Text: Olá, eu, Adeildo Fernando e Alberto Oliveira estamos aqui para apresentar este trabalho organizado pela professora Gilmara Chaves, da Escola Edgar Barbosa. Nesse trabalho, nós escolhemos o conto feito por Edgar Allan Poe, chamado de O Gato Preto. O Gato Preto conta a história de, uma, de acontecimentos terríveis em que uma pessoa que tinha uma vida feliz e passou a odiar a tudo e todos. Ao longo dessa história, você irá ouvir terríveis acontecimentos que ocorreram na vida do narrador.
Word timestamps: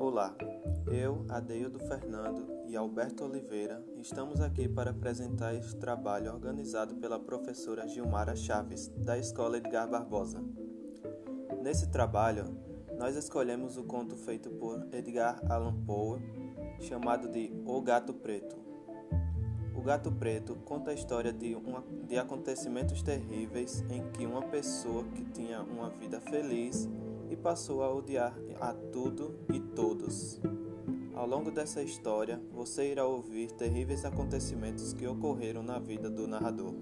Olá, 0.00 0.34
eu, 0.90 1.26
Adeildo 1.28 1.78
Fernando 1.78 2.64
e 2.66 2.74
Alberto 2.74 3.22
Oliveira 3.22 3.84
estamos 3.98 4.40
aqui 4.40 4.66
para 4.66 4.92
apresentar 4.92 5.54
este 5.54 5.76
trabalho 5.76 6.32
organizado 6.32 6.94
pela 6.94 7.20
professora 7.20 7.86
Gilmara 7.86 8.34
Chaves, 8.34 8.88
da 8.96 9.18
Escola 9.18 9.58
Edgar 9.58 9.86
Barbosa. 9.90 10.42
Nesse 11.62 11.90
trabalho, 11.90 12.46
nós 12.98 13.14
escolhemos 13.14 13.76
o 13.76 13.84
conto 13.84 14.16
feito 14.16 14.48
por 14.48 14.88
Edgar 14.90 15.38
Allan 15.52 15.76
Poe, 15.84 16.18
chamado 16.80 17.28
de 17.28 17.52
O 17.66 17.82
Gato 17.82 18.14
Preto. 18.14 18.56
O 19.76 19.82
Gato 19.82 20.10
Preto 20.10 20.56
conta 20.64 20.92
a 20.92 20.94
história 20.94 21.30
de, 21.30 21.54
uma, 21.54 21.84
de 22.08 22.16
acontecimentos 22.16 23.02
terríveis 23.02 23.84
em 23.90 24.10
que 24.12 24.24
uma 24.24 24.48
pessoa 24.48 25.04
que 25.04 25.26
tinha 25.26 25.60
uma 25.60 25.90
vida 25.90 26.22
feliz 26.22 26.88
e 27.30 27.36
passou 27.36 27.82
a 27.82 27.94
odiar 27.94 28.36
a 28.60 28.74
tudo 28.74 29.38
e 29.52 29.60
todos. 29.60 30.40
Ao 31.14 31.26
longo 31.26 31.50
dessa 31.50 31.82
história, 31.82 32.40
você 32.52 32.90
irá 32.90 33.06
ouvir 33.06 33.52
terríveis 33.52 34.04
acontecimentos 34.04 34.92
que 34.92 35.06
ocorreram 35.06 35.62
na 35.62 35.78
vida 35.78 36.10
do 36.10 36.26
narrador. 36.26 36.74